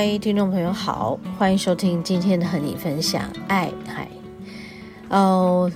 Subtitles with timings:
[0.00, 4.08] 嗨，听众朋友好，欢迎收听今天的和你分享爱嗨。
[5.08, 5.68] 哦，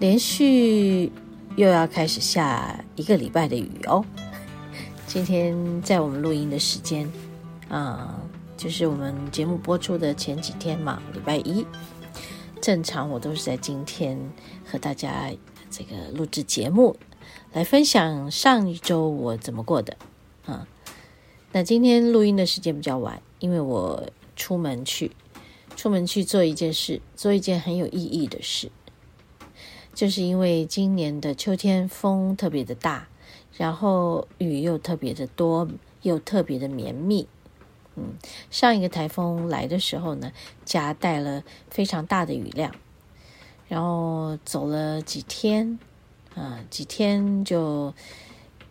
[0.00, 1.12] 连续
[1.54, 4.04] 又要开始下一个礼拜的雨哦。
[5.06, 7.08] 今天在我们录音的时间
[7.68, 8.20] 啊、
[8.56, 11.64] 就是我们节目播出的前几天嘛，礼拜一。
[12.60, 14.18] 正常我都是在今天
[14.68, 15.30] 和大家
[15.70, 16.96] 这个录制节目，
[17.52, 19.96] 来分享上一周我怎么过的
[20.44, 20.66] 啊。
[21.52, 23.22] 那今天录音的时间比较晚。
[23.40, 25.10] 因为我出门去，
[25.74, 28.70] 出门去做一件事，做一件很有意义的事，
[29.92, 33.08] 就是因为今年的秋天风特别的大，
[33.56, 35.68] 然后雨又特别的多，
[36.02, 37.26] 又特别的绵密。
[37.96, 38.14] 嗯，
[38.50, 40.32] 上一个台风来的时候呢，
[40.64, 42.72] 夹带了非常大的雨量，
[43.68, 45.78] 然后走了几天，
[46.34, 47.92] 啊，几天就。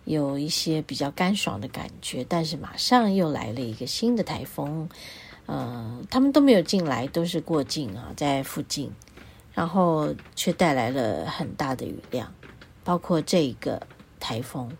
[0.10, 4.90] 有一些比较干爽的感觉，但是马上又来了一个新的台风，
[5.46, 8.92] 呃，他们都没有进来，都是过境啊，在附近，
[9.54, 12.34] 然后却带来了很大的雨量，
[12.84, 13.86] 包括这个
[14.20, 14.76] 台风，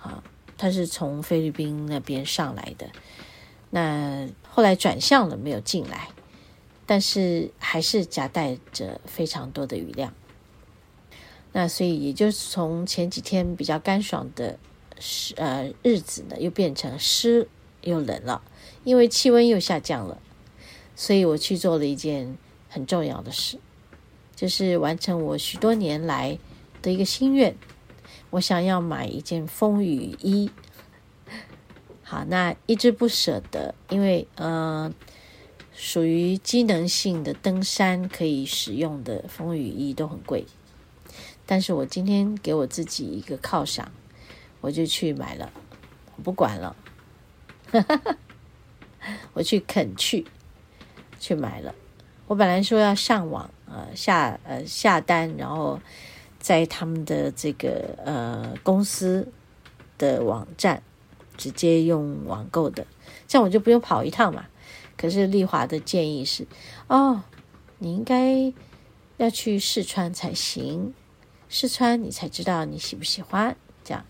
[0.00, 0.22] 啊，
[0.56, 2.88] 它是从菲律宾那边上来的，
[3.70, 6.10] 那后来转向了，没有进来，
[6.86, 10.14] 但是还是夹带着非常多的雨量。
[11.52, 14.58] 那所以也就是从前几天比较干爽的
[14.98, 17.48] 湿呃日子呢，又变成湿
[17.82, 18.42] 又冷了，
[18.84, 20.20] 因为气温又下降了，
[20.94, 22.36] 所以我去做了一件
[22.68, 23.58] 很重要的事，
[24.36, 26.38] 就是完成我许多年来
[26.82, 27.56] 的一个心愿，
[28.30, 30.50] 我想要买一件风雨衣。
[32.02, 34.92] 好，那一直不舍得，因为呃
[35.72, 40.46] 属于机能性的登山可以使用的风雨衣都很贵。
[41.50, 43.90] 但是我今天给我自己一个犒赏，
[44.60, 45.50] 我就去买了，
[46.14, 46.76] 我不管了，
[49.32, 50.26] 我去肯去
[51.18, 51.74] 去买了。
[52.26, 55.80] 我本来说要上网呃下呃下单，然后
[56.38, 59.32] 在他们的这个呃公司
[59.96, 60.82] 的网站
[61.38, 62.86] 直接用网购的，
[63.26, 64.44] 这样我就不用跑一趟嘛。
[64.98, 66.46] 可是丽华的建议是，
[66.88, 67.22] 哦，
[67.78, 68.52] 你应该
[69.16, 70.92] 要去试穿才行。
[71.48, 74.04] 试穿你才知道你喜不喜欢，这样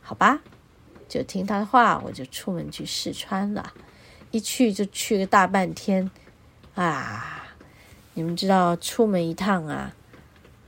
[0.00, 0.40] 好吧？
[1.08, 3.72] 就听他的话，我就出门去试穿了。
[4.30, 6.10] 一去就去个大半天
[6.74, 7.44] 啊！
[8.14, 9.94] 你们知道出门一趟啊，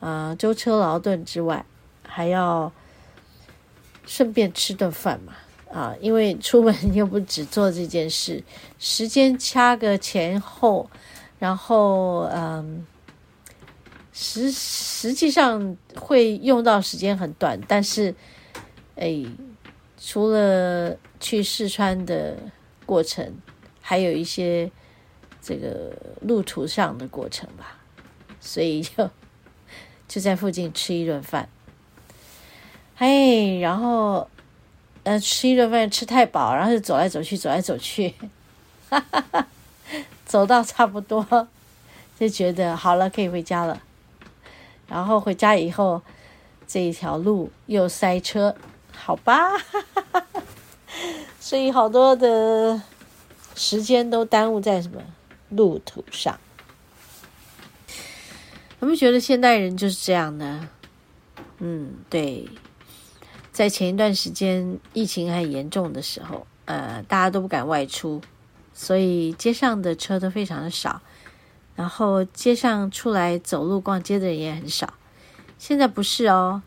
[0.01, 1.65] 啊，舟车劳顿之外，
[2.07, 2.71] 还要
[4.07, 5.33] 顺便吃顿饭嘛
[5.73, 5.95] 啊！
[6.01, 8.45] 因为出门又不只做这件事，
[8.79, 10.89] 时间掐个前后，
[11.39, 12.87] 然后嗯。
[14.17, 18.15] 实实际上会用到时间很短，但是，
[18.95, 19.25] 哎，
[20.01, 22.39] 除了去试穿的
[22.87, 23.35] 过程，
[23.81, 24.71] 还有一些
[25.43, 27.77] 这个路途上的过程吧，
[28.41, 29.11] 所以就
[30.07, 31.49] 就在附近吃一顿饭，
[32.99, 34.31] 哎，然后
[35.03, 38.15] 呃吃一顿饭吃太饱，然后就走来走去，走来走去，
[38.89, 39.49] 哈哈哈，
[40.25, 41.49] 走到差不多
[42.17, 43.83] 就觉得好了，可以回家了。
[44.89, 46.01] 然后回家以后，
[46.67, 48.55] 这一条路又塞车，
[48.93, 49.53] 好吧，
[51.41, 52.81] 所以好多的
[53.55, 55.01] 时间都耽误在什么
[55.49, 56.39] 路途上。
[58.81, 60.69] 有没有觉得现代人就是这样呢？
[61.59, 62.47] 嗯，对，
[63.51, 68.21] 在前一段时间疫情还严重的时候，呃，大家都不敢外出，
[68.75, 71.01] 所以街上的车都非常的少。
[71.75, 74.95] 然后街上出来走路逛街的人也很少，
[75.59, 76.63] 现在不是哦，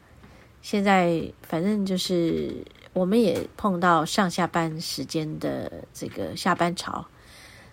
[0.62, 7.06] 现在反正就是我们也碰到上下班时间的这个下班潮，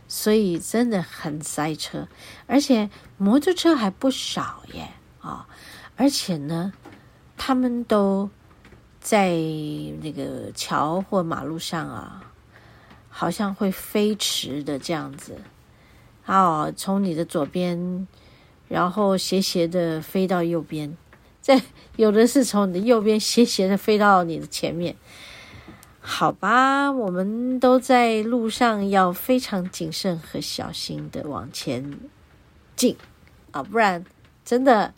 [0.07, 2.07] 所以真的很塞车，
[2.47, 4.91] 而且摩托车还不少耶
[5.21, 5.49] 啊、
[5.97, 6.73] 而且呢，
[7.37, 8.29] 他们都
[9.01, 9.31] 在
[10.03, 12.23] 那个桥或马路上啊，
[13.09, 15.37] 好像会飞驰的这样子。
[16.27, 18.07] 哦，从你的左边，
[18.69, 20.97] 然后斜斜的飞到右边，
[21.41, 21.61] 再
[21.97, 24.97] 有的是从你的右边斜斜的飞到你的前面。
[26.01, 31.99] 好吧，我们都在路上要非常谨慎和小心的往前
[32.77, 32.95] 进
[33.53, 34.05] 啊，不然
[34.45, 34.93] 真的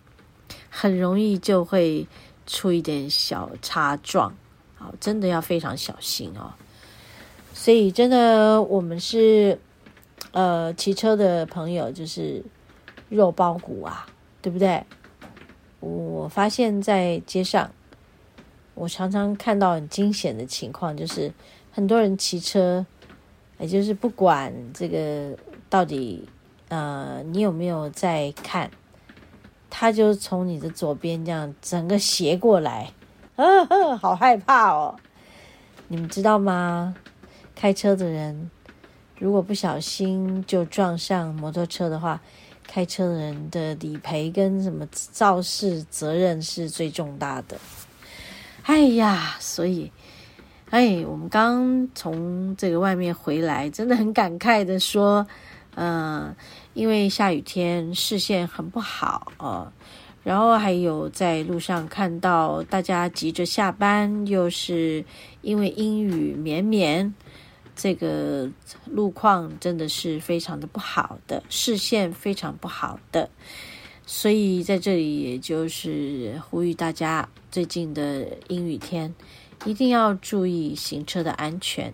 [0.68, 2.08] 很容易就会
[2.44, 4.34] 出一点小擦撞，
[4.74, 6.54] 好，真的要非常小心哦。
[7.54, 9.60] 所以真的，我们是
[10.36, 12.44] 呃骑车的朋友，就是
[13.08, 14.06] 肉包骨啊，
[14.42, 14.84] 对不对？
[15.80, 17.70] 我发现在街上，
[18.74, 21.32] 我常常看到很惊险的情况，就是
[21.72, 22.84] 很多人骑车，
[23.58, 25.34] 也就是不管这个
[25.70, 26.28] 到底
[26.68, 28.70] 呃你有没有在看，
[29.70, 32.92] 他就从你的左边这样整个斜过来，
[33.36, 34.96] 呵呵，好害怕哦！
[35.88, 36.94] 你们知道吗？
[37.54, 38.50] 开车的人
[39.18, 42.20] 如果不小心就撞上摩托车的话，
[42.66, 47.56] 开车人的理赔跟什么肇事责任是最重大的。
[48.64, 49.90] 哎呀，所以，
[50.70, 55.26] 哎，我们刚从这个外面回来，真的很感慨的说，
[55.76, 56.34] 嗯、
[56.74, 59.72] 因为下雨天视线很不好哦、
[60.24, 65.04] 然后还有在路上看到大家急着下班，又是
[65.40, 67.14] 因为阴雨绵绵。
[67.76, 68.50] 这个
[68.86, 73.28] 路况真的是非常的不好的，视线非常不好的，
[74.06, 79.14] 所以在这里也就是呼吁大家，最近的阴雨天
[79.66, 81.92] 一定要注意行车的安全。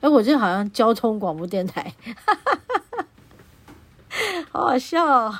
[0.00, 1.94] 哎，我这好像交通广播电台，
[2.26, 3.06] 哈哈哈哈，
[4.50, 5.38] 好好笑哦。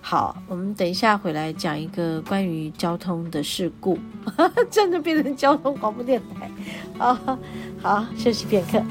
[0.00, 3.98] 好，我们等一下回来讲一个关于交通的事故，
[4.70, 6.50] 真的变成交通广播电台。
[6.98, 7.38] 啊，
[7.80, 8.82] 好，休息片刻。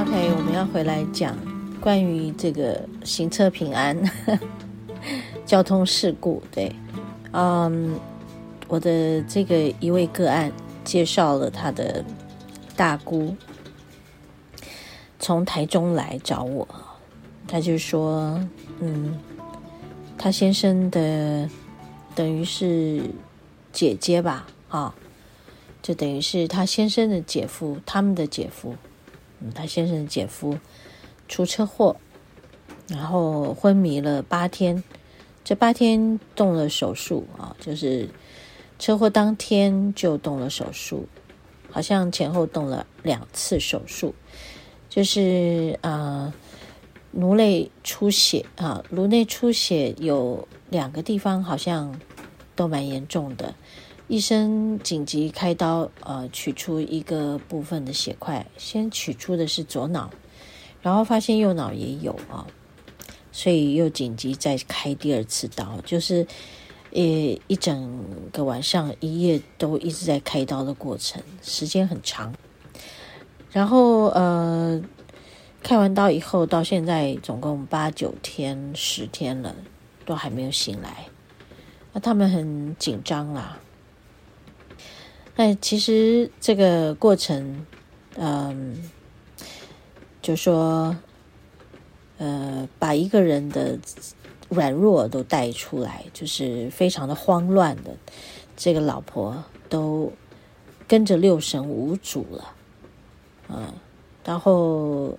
[0.00, 1.36] OK，我们要回来讲
[1.78, 3.94] 关于这个行车平安、
[4.24, 4.40] 呵 呵
[5.44, 6.42] 交通事故。
[6.50, 6.74] 对，
[7.32, 8.00] 嗯，
[8.66, 10.50] 我的这个一位个案
[10.84, 12.02] 介绍了他的
[12.74, 13.36] 大姑
[15.18, 16.66] 从台中来找我，
[17.46, 18.40] 他就说，
[18.80, 19.18] 嗯，
[20.16, 21.46] 他先生的
[22.14, 23.02] 等于是
[23.70, 24.94] 姐姐吧，啊，
[25.82, 28.74] 就等于是他先生的姐夫，他们的姐夫。
[29.40, 30.58] 嗯，他先生的姐夫
[31.28, 31.96] 出车祸，
[32.88, 34.82] 然后昏迷了八天，
[35.44, 38.08] 这八天动了手术啊，就是
[38.78, 41.08] 车祸当天就动了手术，
[41.70, 44.14] 好像前后动了两次手术，
[44.88, 46.32] 就是啊，
[47.12, 51.98] 颅内出血啊，颅内出血有两个地方好像
[52.54, 53.54] 都蛮严重的。
[54.10, 58.44] 医生紧急开刀，呃，取出一个部分的血块。
[58.58, 60.10] 先取出的是左脑，
[60.82, 62.44] 然后发现右脑也有啊，
[63.30, 66.26] 所以又紧急再开第二次刀，就是，
[66.90, 67.00] 呃，
[67.46, 72.34] 一整个晚上一夜都一直在开刀的过程，时间很长。
[73.52, 74.82] 然后呃，
[75.62, 79.54] 开完刀以后到现在总共八九天、十天了，
[80.04, 81.06] 都还没有醒来，
[81.92, 83.60] 那他们很紧张啦。
[85.36, 87.64] 那其实这个过程，
[88.16, 88.90] 嗯，
[90.20, 90.94] 就说，
[92.18, 93.78] 呃，把一个人的
[94.50, 97.96] 软弱都带出来，就是非常的慌乱的，
[98.54, 100.12] 这个老婆都
[100.86, 102.54] 跟着六神无主了，
[103.48, 103.72] 嗯，
[104.24, 105.18] 然后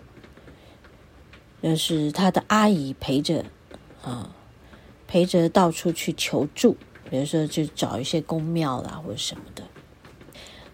[1.63, 3.43] 就是他的阿姨陪着，
[4.03, 4.29] 啊，
[5.07, 6.77] 陪着到处去求助，
[7.09, 9.63] 比如说去找一些公庙啦或者什么的。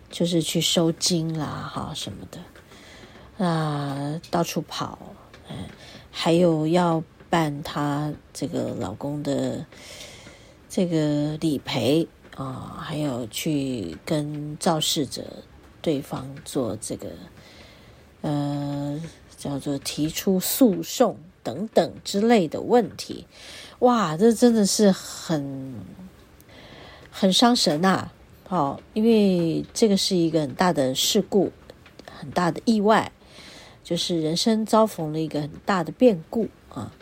[0.10, 4.98] 就是去收金啦，哈什么的，啊，到处跑，
[5.50, 5.56] 嗯，
[6.12, 9.66] 还有要办她这个老公的
[10.70, 15.24] 这个理赔啊，还有去跟肇事者
[15.82, 17.10] 对方做这个，
[18.22, 19.02] 呃，
[19.38, 23.28] 叫做提出诉讼等等之类的问题，
[23.80, 25.76] 哇，这真的是很
[27.12, 28.12] 很伤神呐，
[28.48, 31.52] 好，因为这个是一个很大的事故，
[32.10, 33.12] 很大的意外，
[33.84, 36.94] 就是人生遭逢了一个很大的变故啊。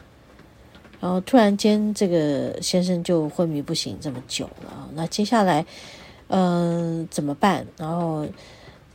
[1.00, 4.90] 然后突然间，这个先生就昏迷不醒这么久了。
[4.96, 5.64] 那接下来，
[6.30, 7.68] 嗯、怎么办？
[7.78, 8.28] 然后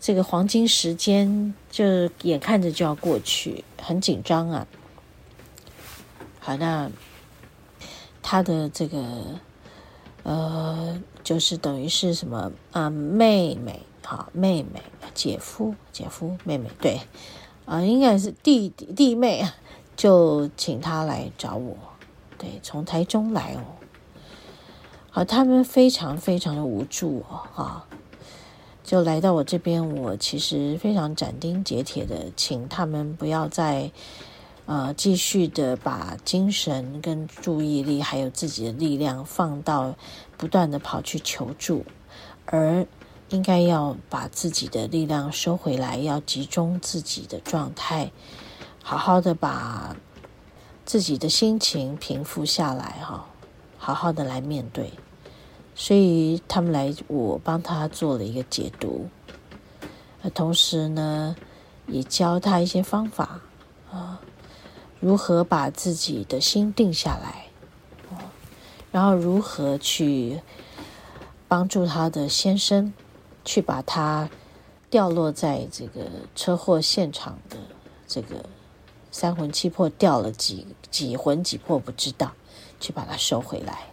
[0.01, 4.67] 这个黄金时间就眼看着就要过去，很紧张啊。
[6.41, 6.91] 好，那
[8.23, 9.39] 他的这个
[10.23, 12.91] 呃，就是等于是什么啊？
[12.91, 14.83] 妹妹，好，妹妹，
[15.15, 17.01] 姐夫，姐夫，妹妹，对，
[17.65, 19.47] 啊，应该是弟弟弟妹，
[19.97, 21.77] 就请他来找我。
[22.37, 23.77] 对，从台中来哦，
[25.11, 27.87] 好，他们非常非常的无助哦，哈，
[28.83, 33.91] 就来到我这边，我其实非常斩钉截铁的，请他们不要再
[34.71, 39.97] 呃继续的把精神跟注意力，还有自己的力量放到
[40.37, 41.85] 不断的跑去求助，
[42.47, 42.87] 而
[43.31, 48.13] 应该要把自己的力量收回来，要集中自己的状态，
[48.81, 49.97] 好好的把。
[50.83, 53.25] 自己的心情平复下来，哈，
[53.79, 54.91] 好好的来面对。
[55.77, 59.09] 所以他们来，我帮他做了一个解读，
[60.35, 61.37] 同时呢，
[61.87, 63.41] 也教他一些方法
[63.93, 64.21] 啊，
[65.01, 67.47] 如何把自己的心定下来，
[68.93, 70.41] 然后如何去
[71.49, 72.93] 帮助他的先生，
[73.45, 74.31] 去把他
[74.89, 76.03] 掉落在这个
[76.37, 77.57] 车祸现场的
[78.07, 78.45] 这个。
[79.13, 82.31] 三魂七魄掉了几几魂几魄不知道，
[82.79, 83.87] 去把它收回来。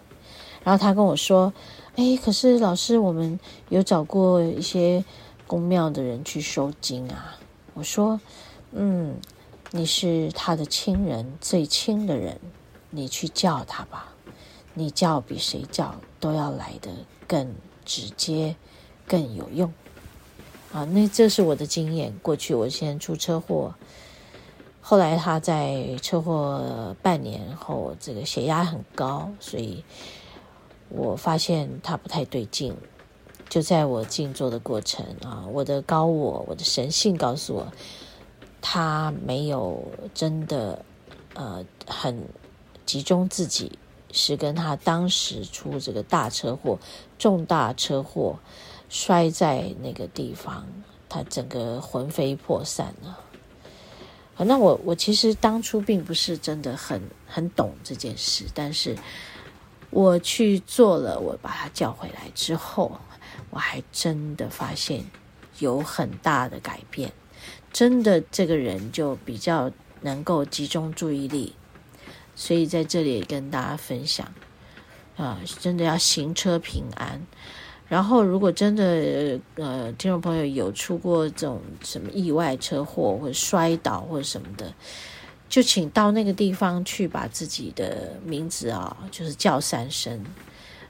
[0.63, 1.51] 然后他跟我说
[1.97, 5.03] ：“哎，可是老师，我们有找过一些
[5.47, 7.35] 宫庙的人去收惊啊。”
[7.73, 8.21] 我说
[8.73, 9.15] ：“嗯，
[9.71, 12.39] 你是他的亲人，最亲的人，
[12.89, 14.13] 你去叫他吧。
[14.73, 16.91] 你叫比谁叫都要来得
[17.27, 18.55] 更直接，
[19.07, 19.73] 更有用。”
[20.71, 22.13] 啊，那这是我的经验。
[22.21, 23.73] 过去我先出车祸。
[24.81, 29.83] 后来他在车祸半年后，这个血压很高，所以
[30.89, 32.73] 我发现他不太对劲。
[33.49, 37.71] 就在我静坐的过程啊，我的高我，我的神性告诉我，
[38.69, 39.81] 他没有
[40.13, 40.83] 真的
[41.35, 42.21] 呃很
[42.85, 43.79] 集中自己，
[44.11, 46.77] 是跟他当时出这个大车祸、
[47.17, 48.37] 重大车祸
[48.89, 50.67] 摔在那个地方，
[51.07, 53.17] 他整个魂飞魄散了。
[54.39, 58.97] 那我我其实当初并不是真的很很懂这件事，但是
[59.91, 62.99] 我去做了，我把他叫回来之后，
[63.49, 65.05] 我还真的发现
[65.59, 67.13] 有很大的改变，
[67.71, 69.71] 真的这个人就比较
[70.01, 71.53] 能够集中注意力，
[72.35, 74.33] 所以在这里跟大家分享
[75.15, 77.21] 啊，真的要行车平安。
[77.87, 84.73] 然后，如果真的呃，听众朋友有出过这种什么意外车祸或者摔倒或者什么的，
[85.47, 90.25] 就请到那个地方去，把自己的名字啊，就是叫三声。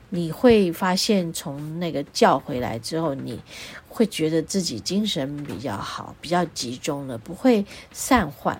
[0.09, 3.41] 你会发现，从那个叫回来之后，你
[3.89, 8.57] 会觉得自己精神比较好，比较集中了，不会散涣。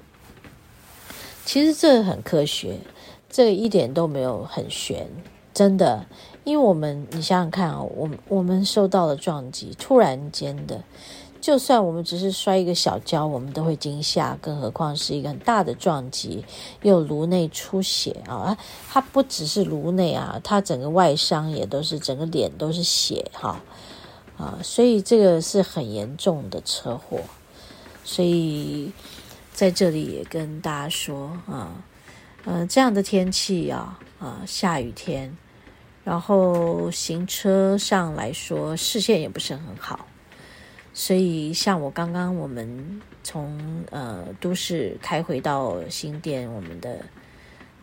[1.45, 2.79] 其实这很科学，
[3.29, 5.09] 这一点都没有很玄，
[5.53, 6.05] 真的。
[6.47, 10.81] 因为我们，你想想看啊，我我们受到了撞击，突然间的，
[11.41, 16.45] 就算我们只是摔一个小跤，我们都会惊吓，更何况是一个很大的撞击，
[16.83, 18.57] 又颅内出血啊！
[18.89, 23.59] 它不只是颅内啊，它整个外伤也都是，整个脸都是血哈
[24.37, 24.57] 啊！
[24.63, 27.19] 所以这个是很严重的车祸，
[28.05, 28.93] 所以
[29.51, 31.83] 在这里也跟大家说啊，
[32.45, 35.37] 嗯、这样的天气啊啊，下雨天。
[36.07, 40.07] 然后行车上来说，视线也不是很好，
[40.93, 43.59] 所以像我刚刚我们从
[43.91, 46.99] 呃都市开回到新店，我们的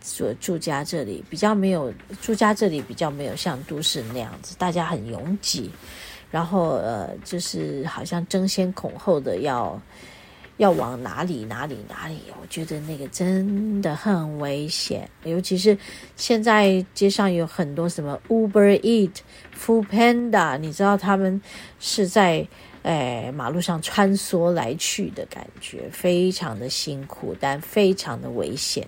[0.01, 5.71] 所住家这里比较没有住家这里比较没有像都市那样子，大家很拥挤，
[6.31, 9.79] 然后呃就是好像争先恐后的要。
[10.57, 12.21] 要往哪里哪里哪里？
[12.41, 15.77] 我觉得那个真的很危险，尤其是
[16.17, 19.17] 现在街上有很多什么 Uber Eat、
[19.59, 21.43] Food Panda，你知道他们
[21.81, 22.47] 是在
[22.83, 28.87] 诶马路上穿梭来去的感觉，非常的辛苦，但非常的危险。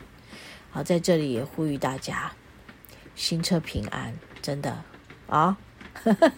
[0.70, 2.30] 好，在这里也呼吁大家
[3.16, 4.76] 行车平安，真的
[5.26, 5.56] 啊。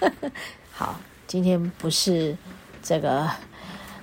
[0.73, 2.35] 好，今天不是
[2.83, 3.31] 这个。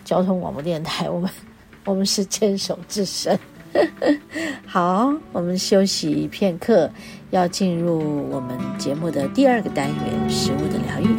[0.06, 1.30] 交通广播电台，我们
[1.84, 3.38] 我们是牵手之声。
[4.66, 6.90] 好，我们休息片刻，
[7.32, 9.98] 要进入我们节目的第二个单元——
[10.30, 11.15] 食物的疗愈。